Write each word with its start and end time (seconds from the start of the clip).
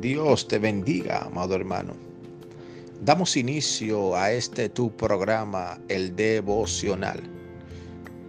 Dios 0.00 0.46
te 0.46 0.58
bendiga, 0.58 1.22
amado 1.22 1.54
hermano. 1.54 1.94
Damos 3.02 3.36
inicio 3.36 4.16
a 4.16 4.30
este 4.30 4.68
tu 4.68 4.94
programa, 4.96 5.78
el 5.88 6.14
devocional, 6.14 7.20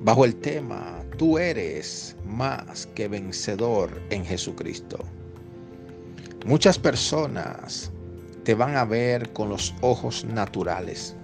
bajo 0.00 0.24
el 0.24 0.36
tema, 0.36 1.04
tú 1.18 1.38
eres 1.38 2.16
más 2.26 2.86
que 2.94 3.08
vencedor 3.08 4.02
en 4.10 4.24
Jesucristo. 4.24 4.98
Muchas 6.46 6.78
personas 6.78 7.92
te 8.44 8.54
van 8.54 8.76
a 8.76 8.84
ver 8.84 9.32
con 9.32 9.48
los 9.48 9.74
ojos 9.80 10.24
naturales 10.24 11.14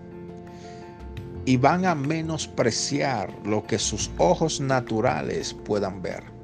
y 1.45 1.56
van 1.56 1.84
a 1.86 1.95
menospreciar 1.95 3.34
lo 3.45 3.64
que 3.64 3.78
sus 3.78 4.10
ojos 4.18 4.60
naturales 4.60 5.55
puedan 5.64 6.02
ver. 6.02 6.38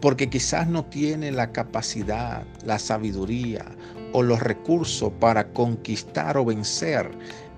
Porque 0.00 0.28
quizás 0.28 0.68
no 0.68 0.84
tiene 0.84 1.32
la 1.32 1.52
capacidad, 1.52 2.44
la 2.64 2.78
sabiduría 2.78 3.64
o 4.12 4.22
los 4.22 4.40
recursos 4.40 5.12
para 5.20 5.52
conquistar 5.52 6.36
o 6.36 6.44
vencer 6.44 7.10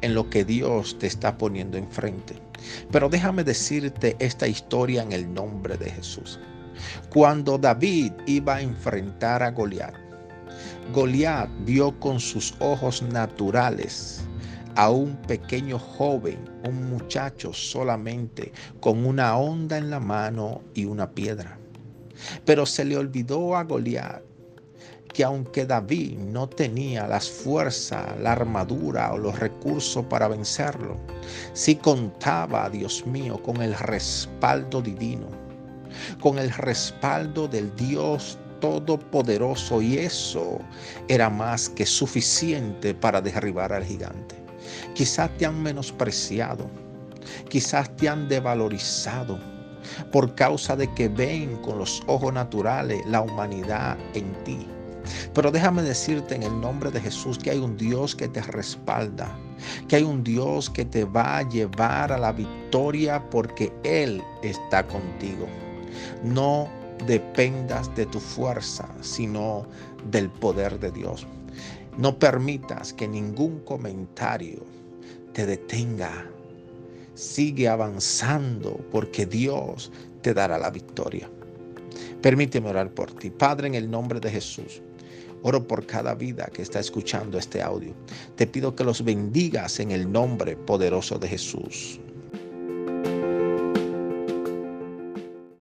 en 0.03 0.15
lo 0.15 0.29
que 0.31 0.45
Dios 0.45 0.99
te 0.99 1.07
está 1.07 1.37
poniendo 1.37 1.77
enfrente. 1.77 2.41
Pero 2.91 3.09
déjame 3.09 3.45
decirte 3.45 4.17
esta 4.19 4.47
historia 4.47 5.03
en 5.03 5.13
el 5.13 5.33
nombre 5.33 5.77
de 5.77 5.91
Jesús. 5.91 6.39
Cuando 7.11 7.59
David 7.59 8.13
iba 8.27 8.57
a 8.57 8.63
enfrentar 8.63 9.43
a 9.43 9.51
Goliat, 9.51 9.95
Goliat 10.93 11.51
vio 11.65 11.99
con 12.01 12.19
sus 12.21 12.55
ojos 12.61 13.03
naturales 13.03 14.23
a 14.77 14.91
un 14.91 15.17
pequeño 15.23 15.79
joven, 15.79 16.39
un 16.65 16.89
muchacho 16.91 17.53
solamente, 17.53 18.53
con 18.81 19.05
una 19.05 19.37
onda 19.37 19.77
en 19.77 19.91
la 19.91 19.99
mano 19.99 20.63
y 20.75 20.85
una 20.85 21.11
piedra. 21.11 21.59
Pero 22.45 22.67
se 22.67 22.85
le 22.85 22.97
olvidó 22.97 23.57
a 23.57 23.65
Goliat 23.65 24.23
que 25.13 25.25
aunque 25.25 25.67
David 25.67 26.19
no 26.19 26.49
tenía 26.49 27.07
las 27.09 27.29
fuerzas, 27.29 28.21
la 28.21 28.33
armadura 28.33 29.13
o 29.13 29.19
los 29.19 29.39
recursos 29.39 30.05
para 30.07 30.29
vencerlo, 30.29 30.97
sí 31.55 31.75
contaba, 31.77 32.71
Dios 32.71 33.07
mío, 33.07 33.43
con 33.43 33.61
el 33.63 33.75
respaldo 33.75 34.81
divino, 34.81 35.27
con 36.21 36.39
el 36.39 36.51
respaldo 36.51 37.49
del 37.49 37.75
Dios 37.75 38.39
Todopoderoso 38.61 39.81
y 39.81 39.99
eso 39.99 40.59
era 41.07 41.31
más 41.31 41.69
que 41.69 41.87
suficiente 41.87 42.93
para 42.93 43.21
derribar 43.21 43.73
al 43.73 43.85
gigante. 43.85 44.35
Quizás 44.95 45.31
te 45.39 45.47
han 45.47 45.63
menospreciado, 45.63 46.69
quizás 47.49 47.95
te 47.97 48.09
han 48.09 48.29
devalorizado 48.29 49.39
por 50.13 50.35
causa 50.35 50.77
de 50.77 50.93
que 50.95 51.09
ven 51.09 51.57
con 51.57 51.79
los 51.79 52.03
ojos 52.07 52.33
naturales 52.33 53.05
la 53.07 53.21
humanidad 53.21 53.97
en 54.15 54.33
ti. 54.45 54.67
Pero 55.35 55.51
déjame 55.51 55.83
decirte 55.83 56.35
en 56.35 56.43
el 56.43 56.61
nombre 56.61 56.91
de 56.91 57.01
Jesús 57.01 57.39
que 57.39 57.51
hay 57.51 57.59
un 57.59 57.77
Dios 57.77 58.15
que 58.15 58.29
te 58.29 58.43
respalda, 58.43 59.37
que 59.89 59.97
hay 59.97 60.03
un 60.03 60.23
Dios 60.23 60.69
que 60.69 60.85
te 60.85 61.05
va 61.05 61.39
a 61.39 61.49
llevar 61.49 62.13
a 62.13 62.19
la 62.19 62.33
victoria 62.33 63.23
porque 63.31 63.73
Él 63.85 64.23
está 64.43 64.87
contigo. 64.87 65.47
No 66.23 66.69
dependas 67.07 67.95
de 67.95 68.07
tu 68.07 68.21
fuerza, 68.21 68.89
sino 69.01 69.67
del 70.11 70.29
poder 70.31 70.79
de 70.79 70.91
Dios. 70.91 71.27
No 71.97 72.19
permitas 72.19 72.93
que 72.93 73.09
ningún 73.09 73.61
comentario 73.61 74.65
te 75.33 75.47
detenga. 75.47 76.27
Sigue 77.19 77.67
avanzando 77.67 78.77
porque 78.93 79.27
Dios 79.27 79.91
te 80.23 80.33
dará 80.33 80.57
la 80.57 80.71
victoria. 80.71 81.29
Permíteme 82.23 82.69
orar 82.69 82.95
por 82.95 83.11
ti. 83.11 83.29
Padre, 83.29 83.67
en 83.67 83.75
el 83.75 83.91
nombre 83.91 84.21
de 84.21 84.31
Jesús. 84.31 84.81
Oro 85.43 85.67
por 85.67 85.85
cada 85.85 86.15
vida 86.15 86.49
que 86.53 86.63
está 86.63 86.79
escuchando 86.79 87.37
este 87.37 87.61
audio. 87.61 87.93
Te 88.37 88.47
pido 88.47 88.77
que 88.77 88.85
los 88.85 89.03
bendigas 89.03 89.81
en 89.81 89.91
el 89.91 90.13
nombre 90.13 90.55
poderoso 90.55 91.19
de 91.19 91.27
Jesús. 91.27 92.01